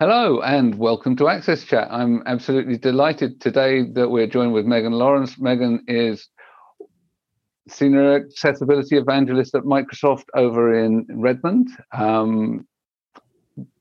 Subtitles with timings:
[0.00, 1.88] Hello and welcome to Access Chat.
[1.90, 5.40] I'm absolutely delighted today that we're joined with Megan Lawrence.
[5.40, 6.28] Megan is
[7.68, 11.70] Senior Accessibility Evangelist at Microsoft over in Redmond.
[11.90, 12.68] Um,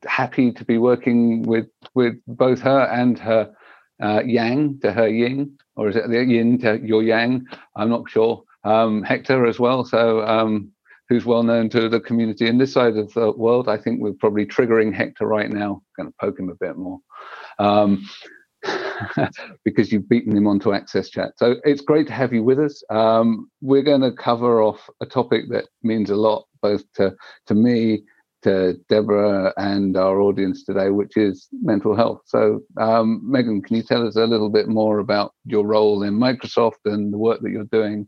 [0.07, 3.54] happy to be working with with both her and her
[4.02, 7.45] uh, Yang to her Yin, or is it the Yin to your Yang?
[7.75, 8.41] I'm not sure.
[8.63, 9.86] Um, Hector as well.
[9.86, 10.71] So um,
[11.09, 13.69] who's well known to the community in this side of the world.
[13.69, 15.82] I think we're probably triggering Hector right now.
[15.95, 16.99] Going to poke him a bit more.
[17.59, 18.07] Um,
[19.63, 21.33] because you've beaten him onto Access Chat.
[21.37, 22.83] So it's great to have you with us.
[22.89, 27.15] Um, we're going to cover off a topic that means a lot both to,
[27.46, 28.04] to me,
[28.43, 32.21] to Deborah, and our audience today, which is mental health.
[32.25, 36.13] So, um, Megan, can you tell us a little bit more about your role in
[36.13, 38.08] Microsoft and the work that you're doing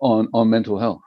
[0.00, 1.00] on, on mental health?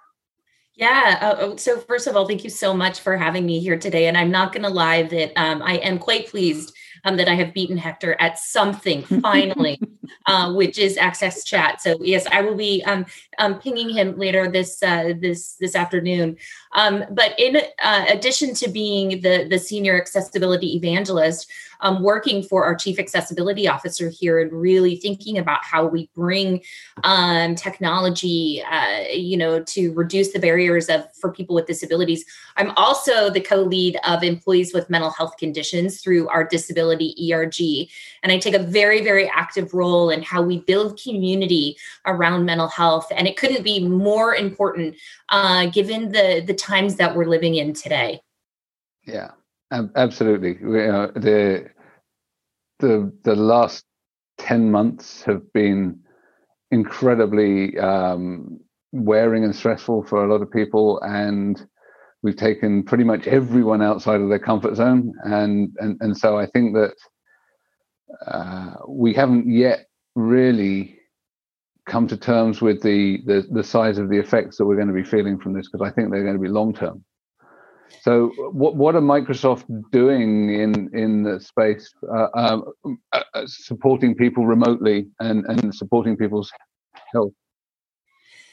[0.81, 1.19] Yeah.
[1.21, 4.07] Uh, oh, so first of all, thank you so much for having me here today.
[4.07, 6.75] And I'm not going to lie that um, I am quite pleased
[7.05, 9.79] um, that I have beaten Hector at something finally,
[10.25, 11.81] uh, which is Access Chat.
[11.81, 13.05] So yes, I will be um,
[13.37, 16.37] um pinging him later this uh, this this afternoon.
[16.73, 22.63] Um, but in uh, addition to being the the senior accessibility evangelist, um, working for
[22.63, 26.61] our chief accessibility officer here and really thinking about how we bring
[27.03, 32.23] um, technology, uh, you know, to reduce the barriers of for people with disabilities.
[32.57, 37.89] I'm also the co-lead of employees with mental health conditions through our disability ERG,
[38.23, 42.67] and I take a very very active role in how we build community around mental
[42.67, 43.07] health.
[43.15, 44.95] And it couldn't be more important
[45.29, 48.21] uh, given the the times that we're living in today.
[49.05, 49.31] Yeah,
[49.71, 50.57] absolutely.
[50.57, 51.69] Uh, the
[52.79, 53.85] the the last
[54.37, 55.99] ten months have been
[56.71, 58.59] incredibly um,
[58.91, 61.65] wearing and stressful for a lot of people, and
[62.23, 66.45] we've taken pretty much everyone outside of their comfort zone, and and and so I
[66.47, 66.93] think that
[68.27, 70.97] uh, we haven't yet really
[71.85, 74.93] come to terms with the, the the size of the effects that we're going to
[74.93, 77.03] be feeling from this because I think they're going to be long term.
[78.01, 82.65] So, what what are Microsoft doing in in the space, uh, um,
[83.13, 86.51] uh, uh, supporting people remotely and and supporting people's
[87.13, 87.33] health,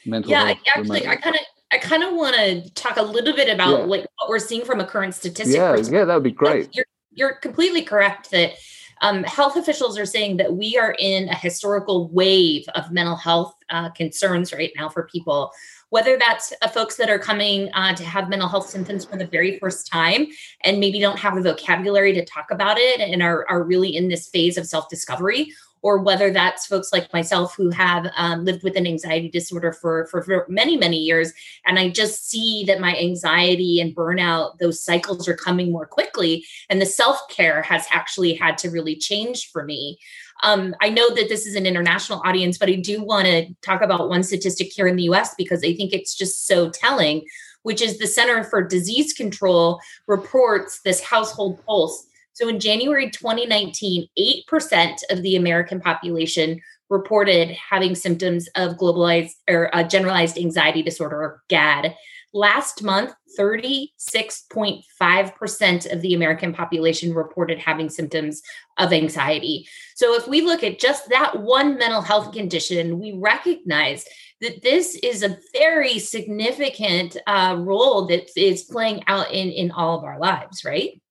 [0.05, 0.57] mental yeah, health?
[0.65, 1.07] Yeah, actually, remotely?
[1.07, 1.41] I kind of.
[1.71, 3.85] I kind of want to talk a little bit about yeah.
[3.85, 5.55] like what we're seeing from a current statistic.
[5.55, 6.67] Yeah, yeah, that would be great.
[6.73, 8.53] You're, you're completely correct that
[9.01, 13.55] um, health officials are saying that we are in a historical wave of mental health
[13.69, 15.51] uh, concerns right now for people.
[15.89, 19.25] Whether that's uh, folks that are coming uh, to have mental health symptoms for the
[19.25, 20.27] very first time
[20.63, 24.07] and maybe don't have the vocabulary to talk about it and are, are really in
[24.07, 25.51] this phase of self discovery,
[25.81, 30.07] or whether that's folks like myself who have um, lived with an anxiety disorder for,
[30.07, 31.31] for, for many, many years.
[31.65, 36.45] And I just see that my anxiety and burnout, those cycles are coming more quickly.
[36.69, 39.99] And the self care has actually had to really change for me.
[40.43, 43.81] Um, I know that this is an international audience, but I do want to talk
[43.81, 47.25] about one statistic here in the US because I think it's just so telling,
[47.63, 52.05] which is the Center for Disease Control reports this household pulse.
[52.39, 59.75] So in January 2019, 8% of the American population reported having symptoms of globalized or
[59.75, 61.97] uh, generalized anxiety disorder or GAD.
[62.33, 68.41] Last month, 36.5% of the American population reported having symptoms
[68.77, 69.67] of anxiety.
[69.97, 74.05] So, if we look at just that one mental health condition, we recognize
[74.39, 79.97] that this is a very significant uh, role that is playing out in, in all
[79.97, 81.01] of our lives, right?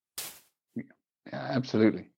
[1.32, 2.08] Absolutely.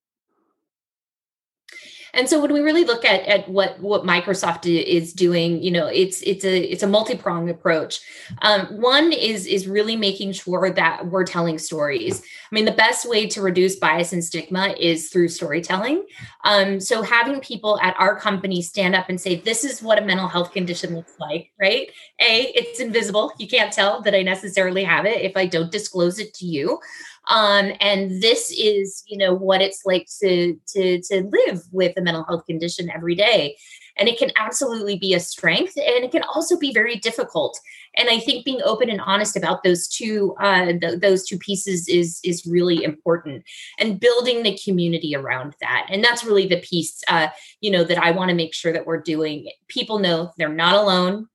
[2.12, 5.87] And so when we really look at at what what Microsoft is doing, you know,
[5.87, 8.00] it's it's a it's a multi pronged approach.
[8.43, 12.21] Um, one is is really making sure that we're telling stories.
[12.21, 16.04] I mean, the best way to reduce bias and stigma is through storytelling.
[16.44, 20.04] Um, so having people at our company stand up and say, "This is what a
[20.04, 21.91] mental health condition looks like," right?
[22.21, 23.32] A, it's invisible.
[23.38, 26.81] You can't tell that I necessarily have it if I don't disclose it to you
[27.30, 32.03] um, and this is you know what it's like to to to live with a
[32.03, 33.56] mental health condition every day.
[33.97, 37.59] And it can absolutely be a strength and it can also be very difficult.
[37.97, 41.88] And i think being open and honest about those two uh, th- those two pieces
[41.88, 43.44] is is really important
[43.78, 45.86] and building the community around that.
[45.88, 47.28] And that's really the piece uh,
[47.60, 49.48] you know that i want to make sure that we're doing.
[49.68, 51.28] People know they're not alone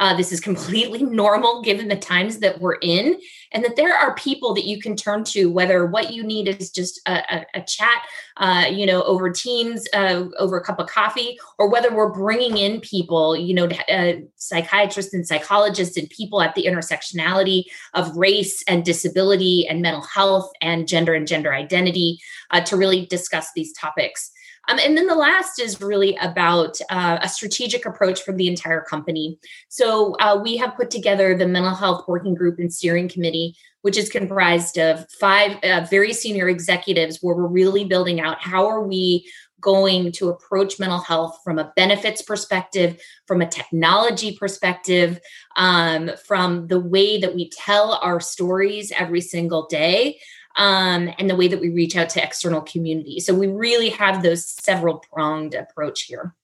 [0.00, 3.20] uh, this is completely normal given the times that we're in,
[3.52, 6.70] and that there are people that you can turn to, whether what you need is
[6.70, 8.02] just a, a, a chat,
[8.38, 12.56] uh, you know, over Teams, uh, over a cup of coffee, or whether we're bringing
[12.56, 17.64] in people, you know, uh, psychiatrists and psychologists and people at the intersectionality
[17.94, 22.18] of race and disability and mental health and gender and gender identity
[22.50, 24.32] uh, to really discuss these topics.
[24.68, 28.82] Um, and then the last is really about uh, a strategic approach from the entire
[28.82, 29.38] company.
[29.68, 33.96] So uh, we have put together the mental health working group and steering committee, which
[33.96, 38.82] is comprised of five uh, very senior executives, where we're really building out how are
[38.82, 39.26] we
[39.60, 45.20] going to approach mental health from a benefits perspective, from a technology perspective,
[45.56, 50.18] um, from the way that we tell our stories every single day
[50.56, 53.20] um, and the way that we reach out to external community.
[53.20, 56.34] So we really have those several pronged approach here.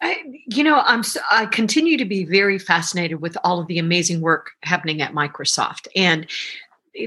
[0.00, 4.20] I, you know, I'm I continue to be very fascinated with all of the amazing
[4.20, 6.26] work happening at Microsoft, and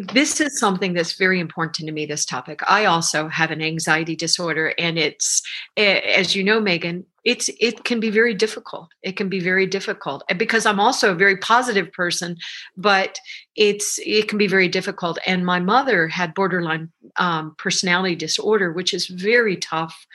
[0.10, 2.60] this is something that's very important to me this topic.
[2.70, 5.42] I also have an anxiety disorder and it's
[5.78, 8.90] as you know megan it's it can be very difficult.
[9.02, 12.38] It can be very difficult because i'm also a very positive person
[12.76, 13.20] but
[13.56, 15.20] it's it can be very difficult.
[15.26, 20.06] And my mother had borderline um, personality disorder which is very tough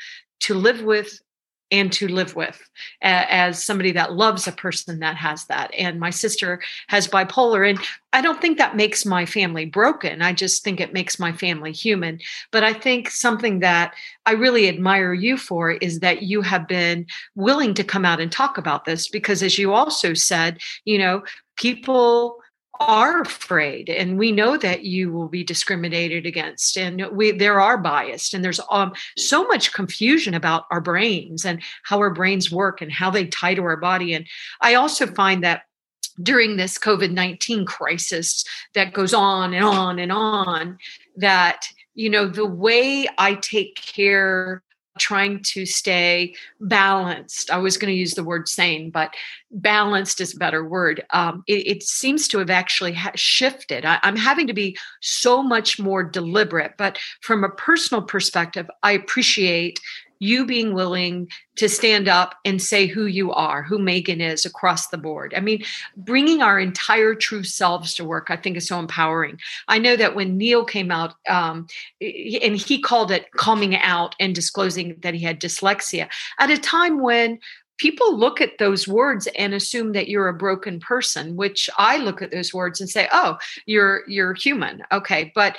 [0.40, 1.20] to live with
[1.72, 2.62] and to live with
[3.00, 5.74] as somebody that loves a person that has that.
[5.74, 7.68] And my sister has bipolar.
[7.68, 7.80] And
[8.12, 10.20] I don't think that makes my family broken.
[10.20, 12.20] I just think it makes my family human.
[12.50, 13.94] But I think something that
[14.26, 18.30] I really admire you for is that you have been willing to come out and
[18.30, 21.22] talk about this because, as you also said, you know,
[21.56, 22.41] people
[22.88, 27.78] are afraid and we know that you will be discriminated against and we there are
[27.78, 32.80] biased and there's um, so much confusion about our brains and how our brains work
[32.80, 34.26] and how they tie to our body and
[34.60, 35.62] i also find that
[36.22, 38.44] during this covid-19 crisis
[38.74, 40.76] that goes on and on and on
[41.16, 44.62] that you know the way i take care
[44.98, 47.50] trying to stay balanced.
[47.50, 49.14] I was going to use the word sane, but
[49.50, 51.04] balanced is a better word.
[51.10, 53.84] Um, it, it, seems to have actually ha- shifted.
[53.84, 56.74] I, I'm having to be so much more deliberate.
[56.76, 59.80] But from a personal perspective, I appreciate
[60.22, 64.86] you being willing to stand up and say who you are, who Megan is across
[64.86, 65.34] the board.
[65.36, 65.64] I mean,
[65.96, 69.40] bringing our entire true selves to work, I think is so empowering.
[69.66, 71.66] I know that when Neil came out um,
[72.00, 76.08] and he called it coming out and disclosing that he had dyslexia
[76.38, 77.40] at a time when
[77.78, 82.20] people look at those words and assume that you're a broken person which i look
[82.20, 85.56] at those words and say oh you're you're human okay but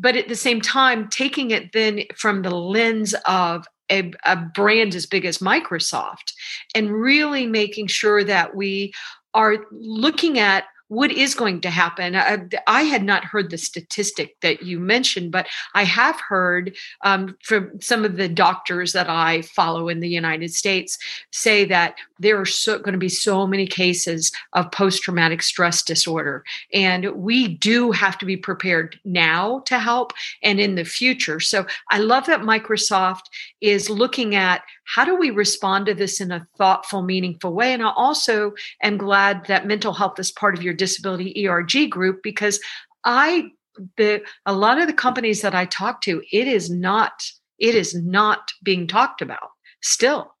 [0.00, 4.94] but at the same time taking it then from the lens of a, a, brand
[4.94, 6.32] as big as microsoft
[6.74, 8.92] and really making sure that we
[9.34, 12.16] are looking at what is going to happen.
[12.16, 17.36] I, I, had not heard the statistic that you mentioned, but I have heard um,
[17.44, 20.98] from some of the doctors that I follow in the United States
[21.30, 25.84] say that there are so, going to be so many cases of post traumatic stress
[25.84, 26.42] disorder.
[26.74, 30.12] And we do have to be prepared now to help
[30.42, 31.38] and in the future.
[31.38, 33.26] So I love that Microsoft
[33.60, 34.62] is looking at
[34.94, 37.72] how do we respond to this in a thoughtful, meaningful way?
[37.72, 38.52] And I also
[38.82, 42.60] am glad that mental health is part of your disability ERG group because
[43.04, 43.50] I
[43.96, 47.12] the a lot of the companies that I talk to, it is not
[47.58, 49.50] it is not being talked about
[49.80, 50.34] still.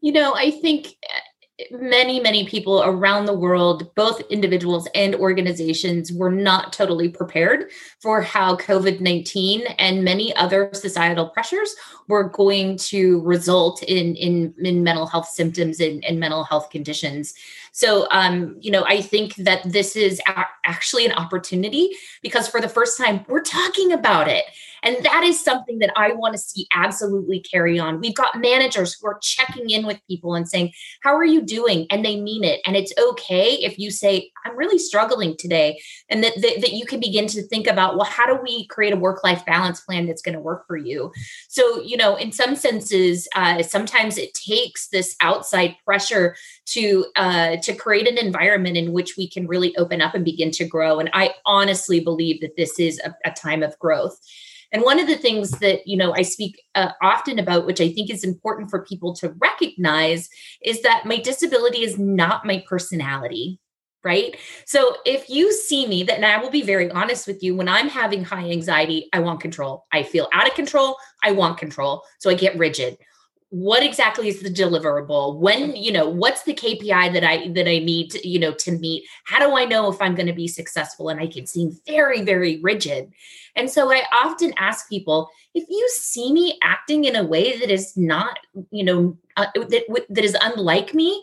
[0.00, 0.94] You know, I think
[1.70, 7.70] many, many people around the world, both individuals and organizations, were not totally prepared
[8.00, 11.74] for how COVID 19 and many other societal pressures
[12.08, 17.34] were going to result in, in, in mental health symptoms and, and mental health conditions.
[17.72, 21.90] So, um, you know, I think that this is a- actually an opportunity
[22.22, 24.44] because for the first time, we're talking about it.
[24.82, 28.00] And that is something that I want to see absolutely carry on.
[28.00, 30.72] We've got managers who are checking in with people and saying,
[31.02, 31.86] How are you doing?
[31.90, 32.60] And they mean it.
[32.66, 35.80] And it's okay if you say, I'm really struggling today.
[36.08, 38.92] And that, that, that you can begin to think about, well, how do we create
[38.92, 41.12] a work life balance plan that's going to work for you?
[41.48, 46.36] So, you know, in some senses, uh, sometimes it takes this outside pressure
[46.66, 50.50] to uh, to create an environment in which we can really open up and begin
[50.52, 50.98] to grow.
[50.98, 54.18] And I honestly believe that this is a, a time of growth.
[54.72, 57.90] And one of the things that, you know, I speak uh, often about, which I
[57.90, 60.28] think is important for people to recognize,
[60.62, 63.60] is that my disability is not my personality
[64.04, 64.36] right?
[64.66, 67.68] So if you see me, that and I will be very honest with you, when
[67.68, 69.84] I'm having high anxiety, I want control.
[69.92, 70.96] I feel out of control.
[71.22, 72.02] I want control.
[72.18, 72.98] So I get rigid
[73.52, 75.36] what exactly is the deliverable?
[75.36, 78.72] When you know what's the kpi that i that i need to you know to
[78.72, 79.04] meet?
[79.24, 81.10] How do i know if i'm going to be successful?
[81.10, 83.12] And i can seem very very rigid.
[83.54, 87.70] And so i often ask people if you see me acting in a way that
[87.70, 88.38] is not
[88.70, 91.22] you know uh, that that is unlike me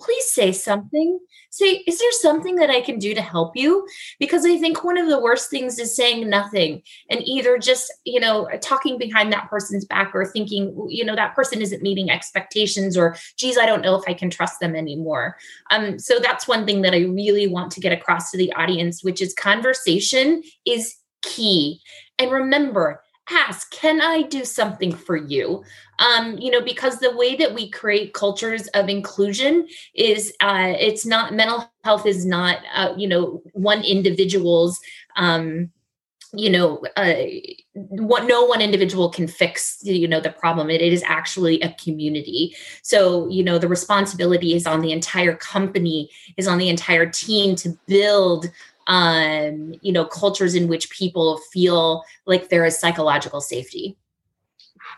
[0.00, 1.18] please say something.
[1.50, 3.86] Say, is there something that I can do to help you?
[4.20, 8.20] Because I think one of the worst things is saying nothing and either just, you
[8.20, 12.96] know, talking behind that person's back or thinking, you know, that person isn't meeting expectations
[12.96, 15.36] or, geez, I don't know if I can trust them anymore.
[15.70, 19.02] Um, so that's one thing that I really want to get across to the audience,
[19.02, 21.80] which is conversation is key.
[22.18, 25.64] And remember, ask can i do something for you?
[25.98, 31.04] Um, you know because the way that we create cultures of inclusion is uh, it's
[31.04, 34.80] not mental health is not uh, you know one individual's
[35.16, 35.70] um,
[36.32, 37.14] you know uh,
[37.74, 40.70] what no one individual can fix you know the problem.
[40.70, 42.54] It, it is actually a community.
[42.82, 47.56] So you know the responsibility is on the entire company is on the entire team
[47.56, 48.50] to build
[48.86, 53.96] um, you know, cultures in which people feel like there is psychological safety.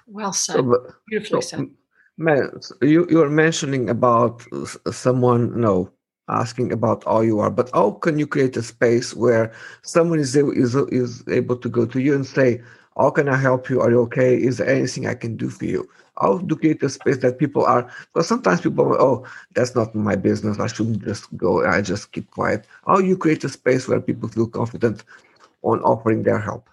[0.06, 0.56] Well said.
[0.56, 1.70] So, Beautifully so, said.
[2.18, 2.50] Man,
[2.82, 4.44] you you are mentioning about
[4.90, 5.90] someone, you know,
[6.28, 10.36] asking about how you are, but how can you create a space where someone is
[10.36, 12.60] is is able to go to you and say,
[12.96, 13.80] "How can I help you?
[13.80, 14.36] Are you okay?
[14.36, 15.88] Is there anything I can do for you?"
[16.20, 20.14] how to create a space that people are because sometimes people oh that's not my
[20.14, 24.00] business i shouldn't just go i just keep quiet how you create a space where
[24.00, 25.04] people feel confident
[25.62, 26.68] on offering their help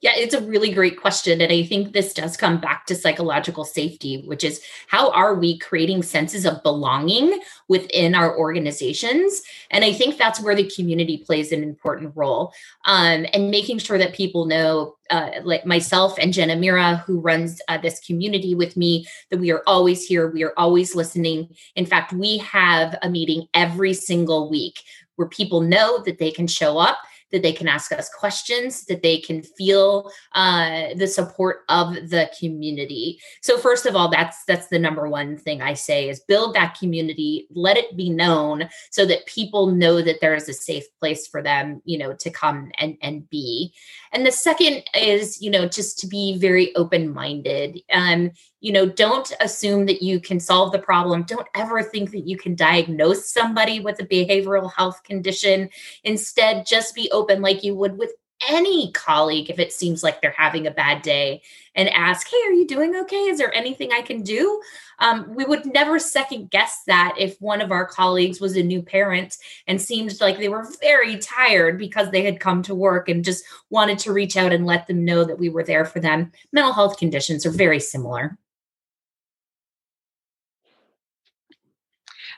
[0.00, 1.42] yeah, it's a really great question.
[1.42, 5.58] And I think this does come back to psychological safety, which is how are we
[5.58, 7.38] creating senses of belonging
[7.68, 9.42] within our organizations?
[9.70, 12.54] And I think that's where the community plays an important role
[12.86, 14.96] um, and making sure that people know.
[15.10, 19.50] Uh, like myself and Jenna Mira, who runs uh, this community with me, that we
[19.50, 20.30] are always here.
[20.30, 21.48] We are always listening.
[21.74, 24.84] In fact, we have a meeting every single week
[25.16, 26.98] where people know that they can show up
[27.32, 32.30] that they can ask us questions, that they can feel uh, the support of the
[32.38, 33.20] community.
[33.40, 36.78] So first of all, that's that's the number one thing I say is build that
[36.78, 41.26] community, let it be known so that people know that there is a safe place
[41.26, 43.72] for them, you know, to come and and be.
[44.12, 47.80] And the second is, you know, just to be very open minded.
[47.92, 51.22] Um, you know don't assume that you can solve the problem.
[51.22, 55.68] Don't ever think that you can diagnose somebody with a behavioral health condition.
[56.04, 58.12] Instead just be open like you would with
[58.48, 61.42] any colleague if it seems like they're having a bad day
[61.74, 63.28] and ask hey are you doing okay?
[63.28, 64.62] Is there anything i can do?
[64.98, 68.82] Um, we would never second guess that if one of our colleagues was a new
[68.82, 69.36] parent
[69.66, 73.44] and seemed like they were very tired because they had come to work and just
[73.70, 76.32] wanted to reach out and let them know that we were there for them.
[76.52, 78.38] Mental health conditions are very similar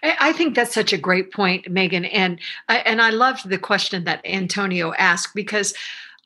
[0.02, 4.21] I think that's such a great point, Megan, and and I loved the question that
[4.25, 5.75] Antonio asked because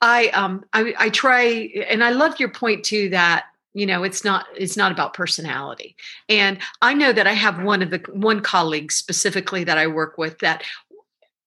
[0.01, 1.43] I um I, I try
[1.89, 5.95] and I love your point too that you know it's not it's not about personality.
[6.29, 10.17] And i know that i have one of the one colleague specifically that i work
[10.19, 10.63] with that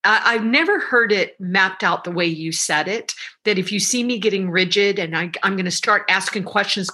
[0.05, 3.13] I, have never heard it mapped out the way you said it.
[3.43, 6.89] That if you see me getting rigid and I, am going to start asking questions,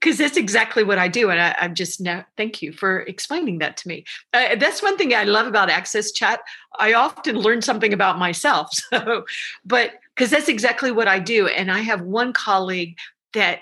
[0.00, 1.30] because that's exactly what I do.
[1.30, 4.04] And I, am just now, thank you for explaining that to me.
[4.32, 6.40] Uh, that's one thing I love about Access Chat.
[6.78, 8.70] I often learn something about myself.
[8.94, 9.24] So,
[9.64, 11.48] but because that's exactly what I do.
[11.48, 12.96] And I have one colleague
[13.32, 13.60] that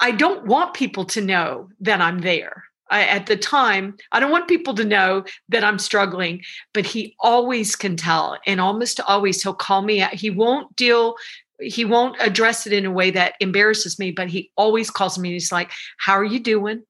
[0.00, 2.64] I don't want people to know that I'm there.
[2.90, 6.42] At the time, I don't want people to know that I'm struggling,
[6.74, 8.38] but he always can tell.
[8.46, 10.12] And almost always he'll call me out.
[10.12, 11.16] He won't deal,
[11.60, 15.28] he won't address it in a way that embarrasses me, but he always calls me
[15.28, 16.82] and he's like, How are you doing?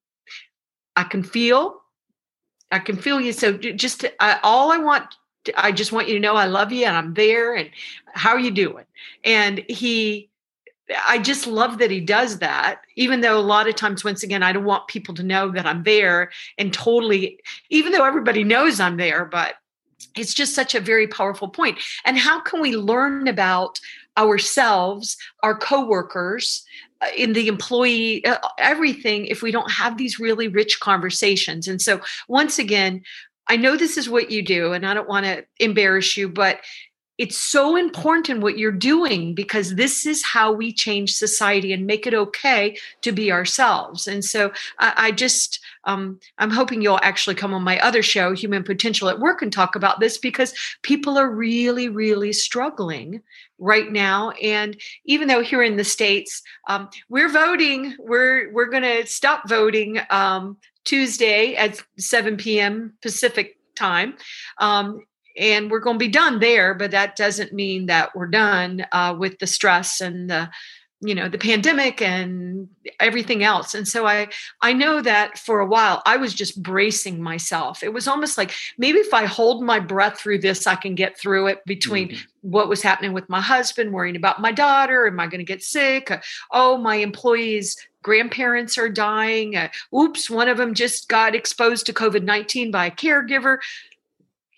[0.97, 1.80] I can feel,
[2.71, 3.33] I can feel you.
[3.33, 5.14] So just I, all I want
[5.57, 7.71] I just want you to know I love you and I'm there and
[8.14, 8.85] how are you doing?
[9.25, 10.29] And he
[11.06, 14.42] I just love that he does that, even though a lot of times, once again,
[14.42, 18.80] I don't want people to know that I'm there and totally, even though everybody knows
[18.80, 19.54] I'm there, but
[20.16, 21.78] it's just such a very powerful point.
[22.04, 23.78] And how can we learn about
[24.16, 26.64] ourselves, our coworkers,
[27.00, 31.68] uh, in the employee, uh, everything, if we don't have these really rich conversations?
[31.68, 33.02] And so, once again,
[33.47, 36.61] I know this is what you do, and I don't want to embarrass you, but
[37.21, 42.07] it's so important what you're doing because this is how we change society and make
[42.07, 44.09] it okay to be ourselves.
[44.09, 48.33] And so I, I just, um, I'm hoping you'll actually come on my other show,
[48.33, 53.21] Human Potential at Work, and talk about this because people are really, really struggling
[53.59, 54.31] right now.
[54.43, 59.47] And even though here in the states um, we're voting, we're we're going to stop
[59.47, 62.95] voting um, Tuesday at 7 p.m.
[63.03, 64.15] Pacific time.
[64.57, 65.03] Um,
[65.37, 69.14] and we're going to be done there but that doesn't mean that we're done uh,
[69.18, 70.49] with the stress and the
[71.00, 72.68] you know the pandemic and
[72.99, 73.75] everything else.
[73.75, 74.28] And so i
[74.60, 77.82] i know that for a while i was just bracing myself.
[77.82, 81.18] It was almost like maybe if i hold my breath through this i can get
[81.18, 82.50] through it between mm-hmm.
[82.50, 85.62] what was happening with my husband worrying about my daughter am i going to get
[85.62, 86.12] sick?
[86.50, 89.56] Oh my employees grandparents are dying.
[89.56, 93.58] Uh, oops one of them just got exposed to covid-19 by a caregiver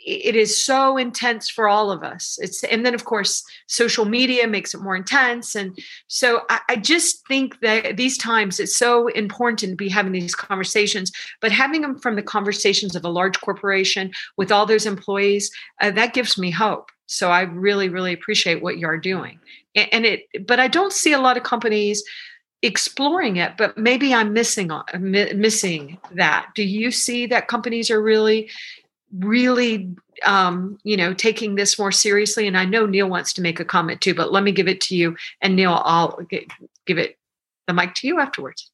[0.04, 2.38] it is so intense for all of us.
[2.40, 5.54] It's and then of course social media makes it more intense.
[5.54, 5.78] And
[6.09, 10.35] so I, I, just think that these times it's so important to be having these
[10.35, 15.50] conversations but having them from the conversations of a large corporation with all those employees
[15.80, 16.90] uh, that gives me hope.
[17.06, 19.38] So i really really appreciate what you're doing.
[19.75, 22.02] And, and it but i don't see a lot of companies
[22.64, 26.47] exploring it but maybe i'm missing missing that.
[26.54, 28.49] Do you see that companies are really
[29.19, 33.61] really um, you know taking this more seriously and i know neil wants to make
[33.61, 36.19] a comment too but let me give it to you and neil i'll
[36.87, 37.19] give it
[37.66, 38.71] the mic to you afterwards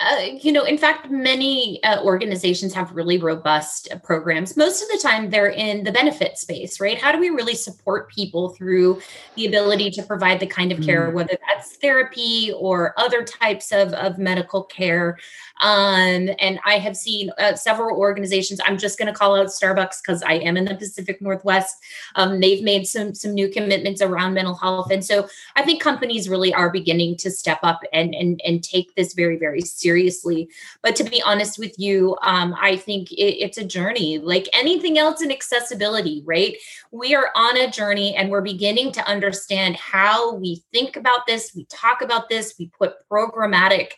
[0.00, 4.56] uh, you know, in fact, many uh, organizations have really robust uh, programs.
[4.56, 7.00] Most of the time, they're in the benefit space, right?
[7.00, 9.00] How do we really support people through
[9.36, 11.14] the ability to provide the kind of care, mm.
[11.14, 15.16] whether that's therapy or other types of, of medical care?
[15.60, 18.60] Um, and I have seen uh, several organizations.
[18.66, 21.76] I'm just going to call out Starbucks because I am in the Pacific Northwest.
[22.16, 26.28] Um, they've made some some new commitments around mental health, and so I think companies
[26.28, 30.48] really are beginning to step up and and and take this very very seriously seriously.
[30.82, 34.98] But to be honest with you, um, I think it, it's a journey like anything
[34.98, 36.56] else in accessibility, right?
[36.90, 41.52] We are on a journey and we're beginning to understand how we think about this,
[41.54, 43.88] we talk about this, we put programmatic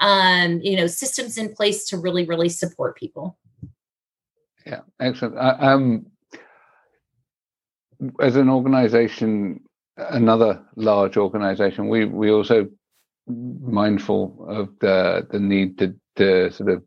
[0.00, 3.38] um, you know, systems in place to really, really support people.
[4.66, 5.36] Yeah, excellent.
[5.36, 6.06] Uh, um,
[8.20, 9.60] as an organization,
[9.96, 12.68] another large organization, we we also
[13.30, 16.82] mindful of the the need to, to sort of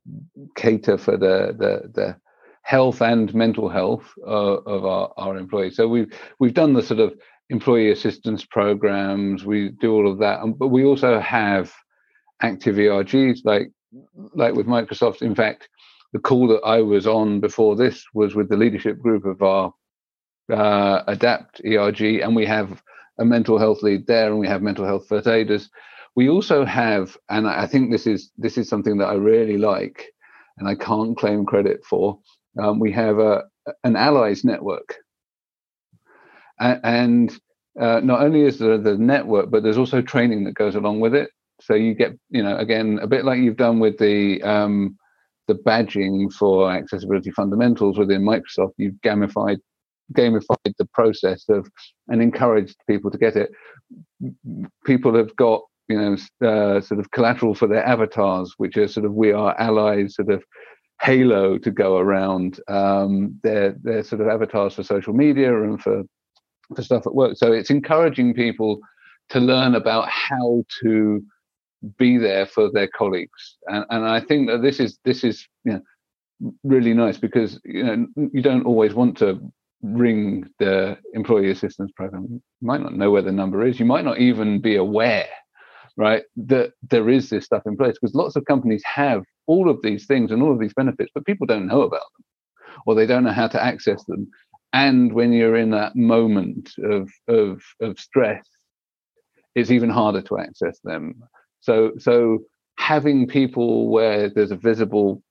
[0.55, 2.15] cater for the the, the
[2.63, 5.75] health and mental health uh, of our, our employees.
[5.75, 7.13] So we've we've done the sort of
[7.49, 9.45] employee assistance programs.
[9.45, 11.71] We do all of that, but we also have
[12.41, 13.71] active ERGs like
[14.33, 15.21] like with Microsoft.
[15.21, 15.69] In fact,
[16.13, 19.73] the call that I was on before this was with the leadership group of our
[20.51, 22.81] uh, Adapt ERG, and we have
[23.19, 25.69] a mental health lead there, and we have mental health first aiders.
[26.15, 30.13] We also have, and I think this is this is something that I really like,
[30.57, 32.19] and I can't claim credit for.
[32.61, 33.43] Um, we have a
[33.83, 34.97] an allies network,
[36.59, 37.39] and, and
[37.79, 41.15] uh, not only is there the network, but there's also training that goes along with
[41.15, 41.29] it.
[41.61, 44.97] So you get, you know, again, a bit like you've done with the um,
[45.47, 48.73] the badging for accessibility fundamentals within Microsoft.
[48.77, 49.57] You've gamified
[50.13, 51.67] gamified the process of
[52.09, 53.49] and encouraged people to get it.
[54.85, 56.13] People have got you know,
[56.47, 60.29] uh, sort of collateral for their avatars, which are sort of we are allies, sort
[60.29, 60.43] of
[61.01, 66.03] halo to go around um, their their sort of avatars for social media and for
[66.75, 67.37] for stuff at work.
[67.37, 68.79] So it's encouraging people
[69.29, 71.21] to learn about how to
[71.97, 75.73] be there for their colleagues, and and I think that this is this is you
[75.73, 75.81] know
[76.63, 79.39] really nice because you know you don't always want to
[79.81, 82.27] ring the employee assistance program.
[82.29, 83.79] You might not know where the number is.
[83.79, 85.27] You might not even be aware
[85.97, 89.79] right that there is this stuff in place because lots of companies have all of
[89.83, 92.25] these things and all of these benefits but people don't know about them
[92.85, 94.27] or they don't know how to access them.
[94.73, 98.45] And when you're in that moment of of of stress
[99.55, 101.21] it's even harder to access them.
[101.61, 102.39] So so
[102.79, 105.21] having people where there's a visible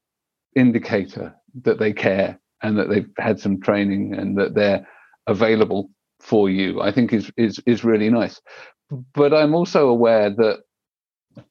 [0.55, 4.87] indicator that they care and that they've had some training and that they're
[5.27, 8.41] available for you i think is is is really nice
[9.15, 10.61] but I'm also aware that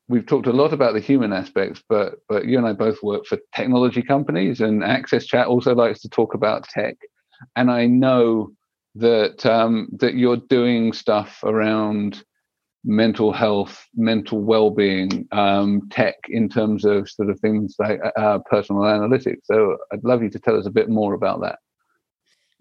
[0.07, 3.25] we've talked a lot about the human aspects, but but you and I both work
[3.25, 6.97] for technology companies, and Access Chat also likes to talk about tech.
[7.55, 8.51] And I know
[8.95, 12.23] that um, that you're doing stuff around
[12.83, 18.81] mental health, mental well-being, um, tech in terms of sort of things like uh, personal
[18.83, 19.41] analytics.
[19.43, 21.59] So I'd love you to tell us a bit more about that.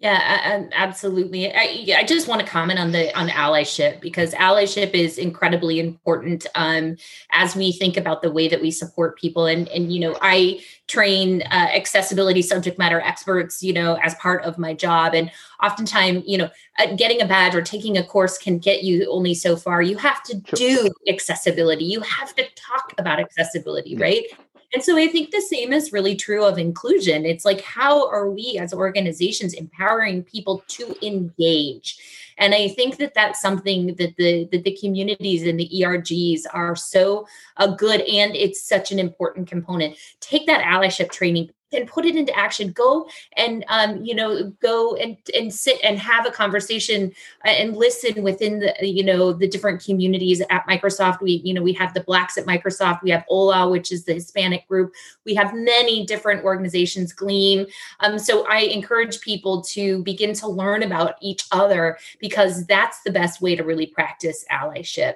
[0.00, 1.52] Yeah, absolutely.
[1.52, 6.46] I, I, just want to comment on the on allyship because allyship is incredibly important
[6.54, 6.96] um,
[7.32, 9.44] as we think about the way that we support people.
[9.44, 14.42] And and you know, I train uh, accessibility subject matter experts, you know, as part
[14.44, 15.14] of my job.
[15.14, 15.30] And
[15.62, 19.34] oftentimes, you know, uh, getting a badge or taking a course can get you only
[19.34, 19.82] so far.
[19.82, 21.84] You have to do accessibility.
[21.84, 24.24] You have to talk about accessibility, right?
[24.72, 27.26] And so I think the same is really true of inclusion.
[27.26, 31.98] It's like, how are we as organizations empowering people to engage?
[32.38, 36.74] And I think that that's something that the that the communities and the ERGs are
[36.74, 37.26] so
[37.58, 39.96] uh, good, and it's such an important component.
[40.20, 42.72] Take that allyship training, and put it into action.
[42.72, 47.12] Go and um, you know go and and sit and have a conversation
[47.44, 51.20] uh, and listen within the you know the different communities at microsoft.
[51.20, 53.02] We you know we have the blacks at microsoft.
[53.02, 54.92] We have HOLA which is the hispanic group.
[55.24, 57.66] We have many different organizations GLEAM.
[58.00, 63.10] Um, so i encourage people to begin to learn about each other because that's the
[63.10, 65.14] best way to really practice allyship.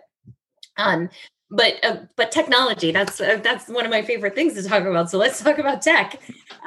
[0.76, 1.08] Um,
[1.50, 5.10] but uh, but technology that's uh, that's one of my favorite things to talk about.
[5.10, 6.20] So let's talk about tech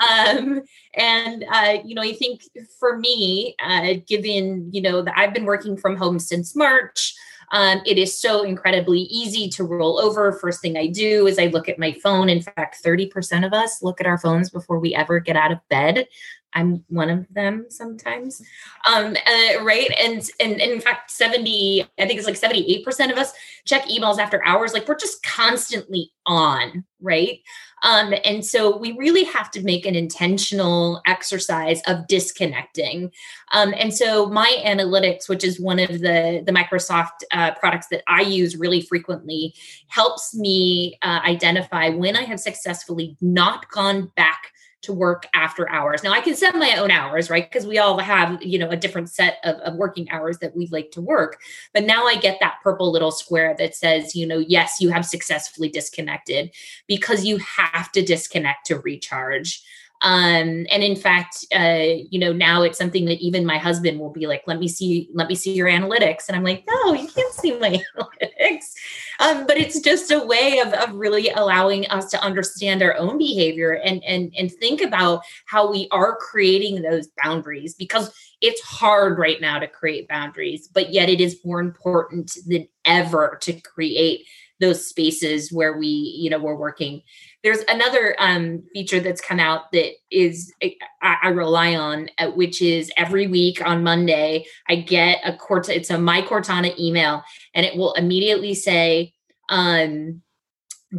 [0.10, 0.62] um,
[0.96, 2.42] and uh, you know i think
[2.80, 7.14] for me uh, given you know that i've been working from home since march
[7.52, 10.34] um, it is so incredibly easy to roll over.
[10.34, 12.30] First thing I do is I look at my phone.
[12.30, 15.60] In fact, 30% of us look at our phones before we ever get out of
[15.70, 16.08] bed.
[16.54, 18.42] I'm one of them sometimes.
[18.86, 19.92] Um, uh, right.
[20.00, 23.34] And, and, and in fact, 70, I think it's like 78% of us
[23.66, 24.74] check emails after hours.
[24.74, 26.84] Like we're just constantly on.
[27.00, 27.42] Right.
[27.84, 33.12] Um, and so we really have to make an intentional exercise of disconnecting.
[33.52, 38.04] Um, and so my analytics, which is one of the, the Microsoft uh, products that
[38.08, 39.54] I use really frequently,
[39.88, 46.04] helps me uh, identify when I have successfully not gone back to work after hours.
[46.04, 47.50] Now I can set my own hours, right?
[47.50, 50.68] Because we all have, you know, a different set of, of working hours that we
[50.68, 51.40] like to work.
[51.74, 55.06] But now I get that purple little square that says, you know, yes, you have
[55.06, 56.52] successfully disconnected
[56.88, 59.64] because you have to disconnect to recharge.
[60.02, 64.12] Um, and in fact, uh, you know, now it's something that even my husband will
[64.12, 66.28] be like, let me see, let me see your analytics.
[66.28, 68.74] And I'm like, no, you can't my analytics.
[69.20, 73.18] Um, but it's just a way of, of really allowing us to understand our own
[73.18, 79.18] behavior and, and, and think about how we are creating those boundaries because it's hard
[79.18, 84.26] right now to create boundaries, but yet it is more important than ever to create
[84.60, 87.02] those spaces where we, you know, we're working
[87.48, 92.62] there's another um, feature that's come out that is I, I rely on, uh, which
[92.62, 95.78] is every week on Monday I get a Cortana.
[95.78, 99.14] It's a my Cortana email, and it will immediately say,
[99.48, 100.22] um,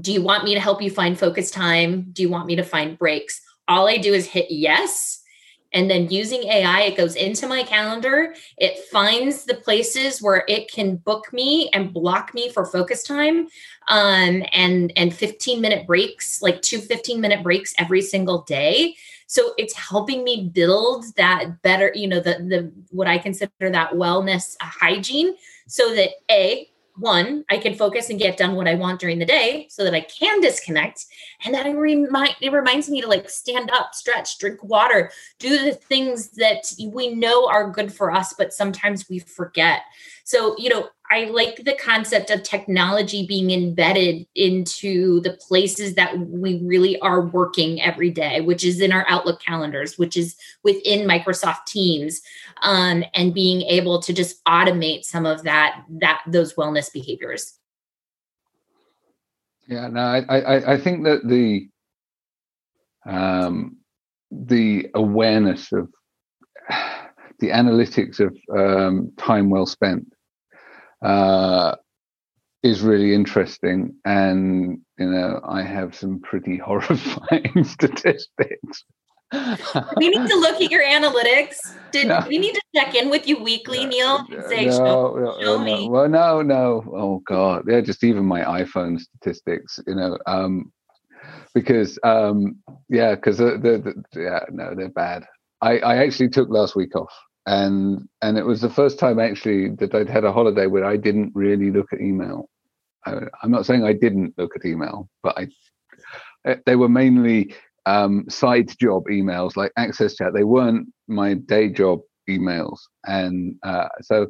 [0.01, 2.07] "Do you want me to help you find focus time?
[2.15, 5.23] Do you want me to find breaks?" All I do is hit yes,
[5.75, 8.35] and then using AI, it goes into my calendar.
[8.57, 13.49] It finds the places where it can book me and block me for focus time
[13.89, 18.97] um, and, and 15 minute breaks, like two 15 minute breaks every single day.
[19.27, 23.93] So it's helping me build that better, you know, the, the, what I consider that
[23.93, 25.35] wellness hygiene
[25.67, 29.25] so that A, one, I can focus and get done what I want during the
[29.25, 31.07] day so that I can disconnect.
[31.45, 35.75] And then remind, it reminds me to like stand up, stretch, drink water, do the
[35.75, 39.83] things that we know are good for us, but sometimes we forget.
[40.25, 46.19] So, you know, I like the concept of technology being embedded into the places that
[46.19, 51.09] we really are working every day, which is in our Outlook calendars, which is within
[51.09, 52.21] Microsoft Teams,
[52.61, 57.55] um, and being able to just automate some of that that those wellness behaviors.
[59.67, 61.69] Yeah, no, I I, I think that the
[63.07, 63.79] um,
[64.31, 65.89] the awareness of
[67.39, 70.07] the analytics of um, time well spent
[71.03, 71.77] uh,
[72.63, 73.95] is really interesting.
[74.05, 78.85] And, you know, I have some pretty horrifying statistics.
[79.99, 81.57] we need to look at your analytics.
[81.93, 82.25] Did no.
[82.27, 84.27] we need to check in with you weekly, no, Neil?
[84.49, 85.87] Say, no, show, no, show me.
[85.89, 86.83] Well, no, no.
[86.95, 89.79] Oh God, yeah, just even my iPhone statistics.
[89.87, 90.73] You know, um,
[91.55, 92.57] because um,
[92.89, 95.27] yeah, because the, the, the, yeah, no, they're bad.
[95.61, 97.13] I, I actually took last week off
[97.49, 100.99] and and it was the first time actually that I'd had a holiday where I
[100.99, 102.49] didn't really look at email.
[103.07, 105.49] I, am not saying I didn't look at email, but I
[106.45, 107.55] eh, they were mainly
[107.87, 110.35] um, side job emails like Access Chat.
[110.35, 114.27] They weren't my day job emails, and uh, so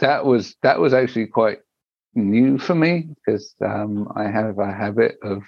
[0.00, 1.60] that was that was actually quite
[2.14, 5.42] new for me because um, I have a habit of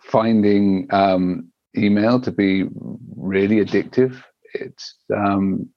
[0.00, 2.64] finding um, email to be
[3.16, 4.22] really addictive
[4.54, 5.68] it's um,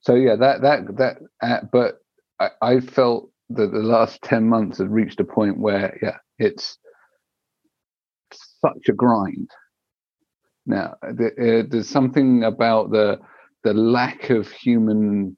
[0.00, 1.98] so yeah that that that uh, but
[2.40, 6.78] I, I felt that the last 10 months had reached a point where yeah it's
[8.32, 9.50] such a grind.
[10.66, 13.20] Now the, uh, there's something about the
[13.64, 15.36] the lack of human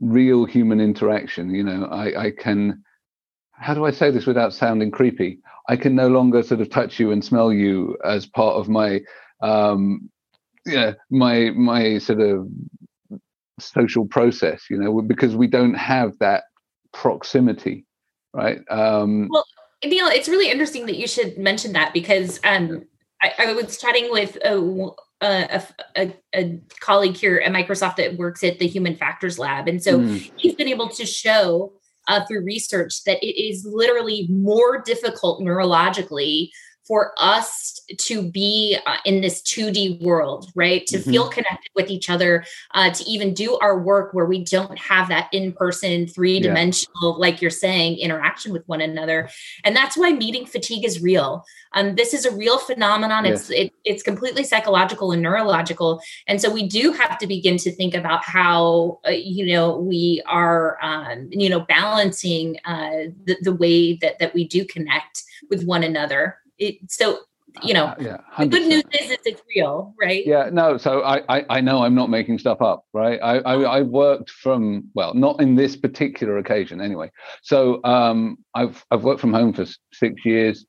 [0.00, 2.82] real human interaction you know i i can
[3.52, 5.38] how do i say this without sounding creepy?
[5.68, 9.00] I can no longer sort of touch you and smell you as part of my
[9.40, 10.10] um
[10.66, 12.48] yeah my my sort of
[13.58, 16.44] social process you know because we don't have that
[16.92, 17.84] proximity
[18.32, 19.44] right um well
[19.84, 22.84] neil it's really interesting that you should mention that because um
[23.22, 25.62] i, I was chatting with a, a,
[25.96, 30.00] a, a, colleague here at microsoft that works at the human factors lab and so
[30.00, 30.32] mm.
[30.36, 31.72] he's been able to show
[32.06, 36.50] uh, through research that it is literally more difficult neurologically
[36.86, 40.86] for us to be uh, in this 2D world, right?
[40.88, 41.10] To mm-hmm.
[41.10, 45.08] feel connected with each other, uh, to even do our work where we don't have
[45.08, 47.20] that in person, three dimensional, yeah.
[47.20, 49.30] like you're saying, interaction with one another.
[49.64, 51.44] And that's why meeting fatigue is real.
[51.74, 53.24] Um, this is a real phenomenon.
[53.24, 53.50] Yes.
[53.50, 57.72] It's it, it's completely psychological and neurological, and so we do have to begin to
[57.72, 63.54] think about how uh, you know we are um, you know balancing uh, the, the
[63.54, 67.20] way that that we do connect with one another it, so
[67.62, 70.26] you know uh, yeah, the good news is, is it's real right?
[70.26, 73.20] Yeah no so I, I, I know i'm not making stuff up right?
[73.22, 77.10] I, I i worked from well not in this particular occasion anyway.
[77.42, 80.66] So um i've i've worked from home for six years.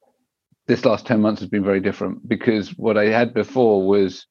[0.67, 4.25] This last 10 months has been very different because what i had before was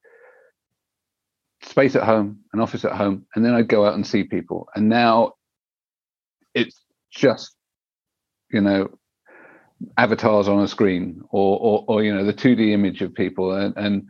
[1.61, 4.69] space at home an office at home and then i'd go out and see people.
[4.75, 5.33] And now
[6.53, 6.79] it's
[7.11, 7.53] just
[8.51, 8.89] you know
[9.97, 13.51] avatars on a screen or, or, or you know the 2d image of people.
[13.53, 14.07] And, and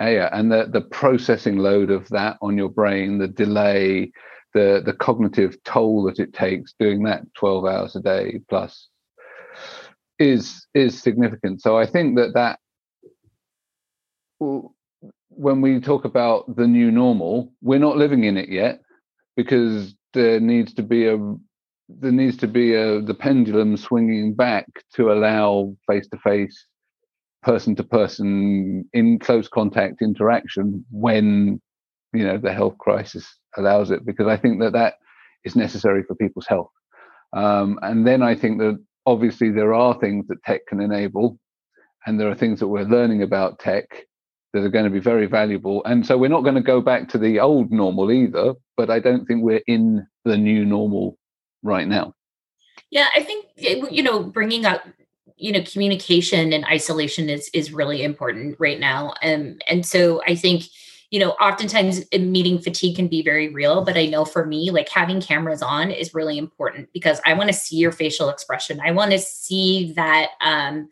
[0.00, 4.12] uh, yeah and the, the processing load of that on your brain the delay
[4.54, 8.88] the the cognitive toll that it takes doing that 12 hours a day plus
[10.18, 11.62] is is significant.
[11.62, 12.58] So i think that that
[15.30, 18.80] when we talk about the new normal we're not living in it yet
[19.36, 21.18] because there needs to be a
[21.88, 26.66] there needs to be a the pendulum swinging back to allow face to face
[27.42, 31.60] person to person in close contact interaction when
[32.12, 34.94] you know the health crisis allows it because i think that that
[35.44, 36.70] is necessary for people's health.
[37.32, 41.38] Um, and then i think that obviously there are things that tech can enable
[42.06, 43.86] and there are things that we're learning about tech
[44.52, 45.84] that are going to be very valuable.
[45.84, 48.98] And so we're not going to go back to the old normal either but i
[48.98, 51.17] don't think we're in the new normal
[51.62, 52.14] right now.
[52.90, 54.82] Yeah, I think you know bringing up
[55.36, 60.22] you know communication and isolation is is really important right now, and um, and so
[60.26, 60.64] I think
[61.10, 64.88] you know oftentimes meeting fatigue can be very real but i know for me like
[64.88, 68.90] having cameras on is really important because i want to see your facial expression i
[68.90, 70.88] want to see that um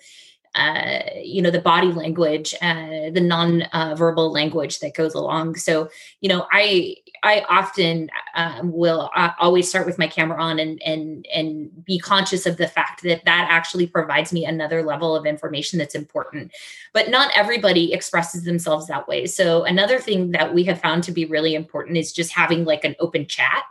[0.54, 5.86] uh, you know the body language uh, the non-verbal uh, language that goes along so
[6.22, 10.80] you know i i often um, will uh, always start with my camera on and
[10.82, 15.26] and and be conscious of the fact that that actually provides me another level of
[15.26, 16.52] information that's important.
[16.92, 19.26] But not everybody expresses themselves that way.
[19.26, 22.84] So another thing that we have found to be really important is just having like
[22.84, 23.64] an open chat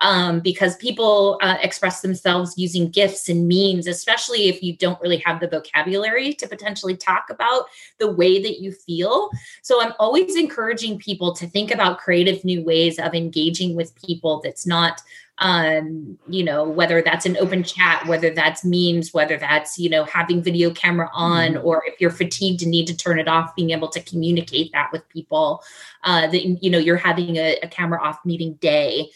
[0.00, 5.18] um, because people uh, express themselves using gifs and memes, especially if you don't really
[5.18, 7.64] have the vocabulary to potentially talk about
[7.98, 9.30] the way that you feel.
[9.62, 14.40] So I'm always encouraging people to think about creative new ways of engaging with people
[14.42, 15.02] that's not
[15.40, 20.04] um, you know, whether that's an open chat, whether that's memes, whether that's, you know,
[20.04, 21.66] having video camera on, mm-hmm.
[21.66, 24.90] or if you're fatigued and need to turn it off, being able to communicate that
[24.92, 25.64] with people,
[26.04, 29.10] uh, that, you know, you're having a, a camera off meeting day.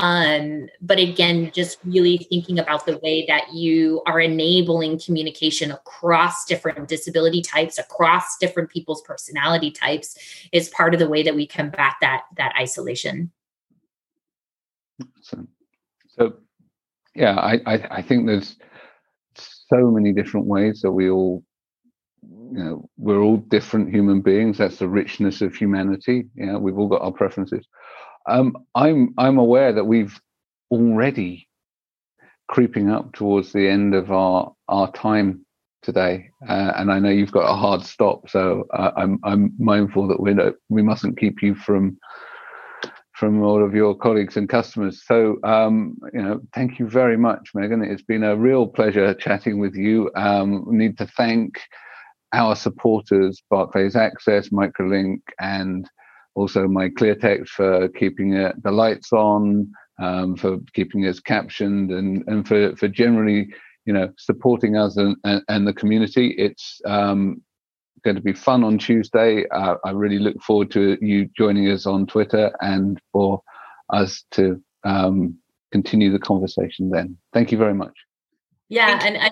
[0.00, 6.46] Um, but again, just really thinking about the way that you are enabling communication across
[6.46, 10.16] different disability types, across different people's personality types,
[10.52, 13.30] is part of the way that we combat that that isolation.
[15.20, 15.46] So,
[16.08, 16.34] so
[17.14, 18.56] yeah, I, I, I think there's
[19.36, 21.44] so many different ways that we all
[22.22, 24.56] you know we're all different human beings.
[24.56, 26.24] That's the richness of humanity.
[26.34, 27.66] Yeah we've all got our preferences
[28.26, 30.20] um, I'm I'm aware that we've
[30.70, 31.48] already
[32.48, 35.44] creeping up towards the end of our our time
[35.82, 40.08] today, uh, and I know you've got a hard stop, so uh, I'm I'm mindful
[40.08, 40.34] that we
[40.68, 41.98] we mustn't keep you from
[43.14, 45.02] from all of your colleagues and customers.
[45.04, 47.82] So um, you know, thank you very much, Megan.
[47.82, 50.10] It's been a real pleasure chatting with you.
[50.16, 51.60] Um, need to thank
[52.32, 55.88] our supporters, Barclays Access, Microlink, and
[56.34, 62.46] also MyClearText for keeping it, the lights on, um, for keeping us captioned, and and
[62.46, 63.48] for for generally
[63.84, 66.34] you know supporting us and and, and the community.
[66.38, 67.42] It's um,
[68.04, 69.46] going to be fun on Tuesday.
[69.48, 73.42] Uh, I really look forward to you joining us on Twitter and for
[73.92, 75.36] us to um,
[75.72, 77.16] continue the conversation then.
[77.32, 77.92] Thank you very much.
[78.68, 79.30] Yeah, and I,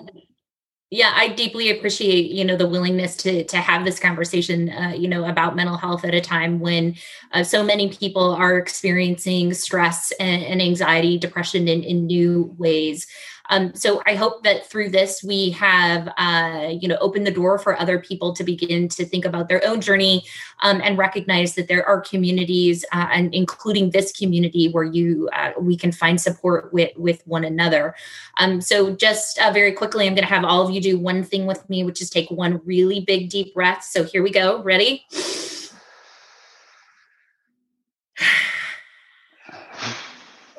[0.91, 5.07] yeah, I deeply appreciate you know the willingness to to have this conversation, uh, you
[5.07, 6.95] know, about mental health at a time when
[7.31, 13.05] uh, so many people are experiencing stress and, and anxiety, depression in in new ways.
[13.49, 17.57] Um, so I hope that through this we have, uh, you know, opened the door
[17.57, 20.23] for other people to begin to think about their own journey
[20.61, 25.51] um, and recognize that there are communities, uh, and including this community, where you uh,
[25.59, 27.95] we can find support with with one another.
[28.37, 31.23] Um, so just uh, very quickly, I'm going to have all of you do one
[31.23, 33.83] thing with me, which is take one really big deep breath.
[33.83, 34.61] So here we go.
[34.63, 35.05] Ready?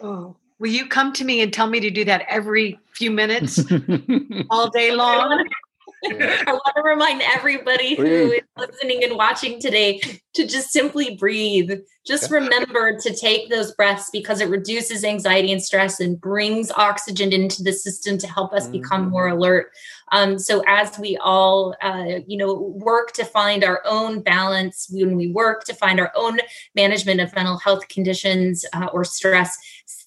[0.03, 0.37] Oh.
[0.61, 3.59] Will you come to me and tell me to do that every few minutes,
[4.51, 5.49] all day long?
[6.05, 10.01] I want to remind everybody who is listening and watching today
[10.35, 11.73] to just simply breathe.
[12.11, 17.33] Just remember to take those breaths because it reduces anxiety and stress and brings oxygen
[17.33, 19.39] into the system to help us become more mm-hmm.
[19.39, 19.73] alert.
[20.11, 25.15] Um, so as we all, uh, you know, work to find our own balance, when
[25.15, 26.41] we work to find our own
[26.75, 29.57] management of mental health conditions uh, or stress,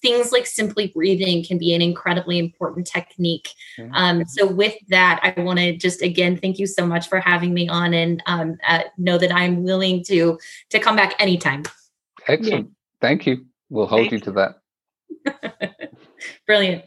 [0.02, 3.48] things like simply breathing can be an incredibly important technique.
[3.94, 7.54] Um, so, with that, I want to just again thank you so much for having
[7.54, 10.38] me on, and um, uh, know that I'm willing to
[10.68, 11.64] to come back anytime.
[12.26, 12.66] Excellent.
[12.66, 12.72] Yeah.
[13.00, 13.46] Thank you.
[13.68, 15.90] We'll hold Thank you to that.
[16.46, 16.84] Brilliant.